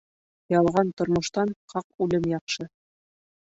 [0.53, 2.69] Ялған тормоштан хаҡ үлем яҡшы.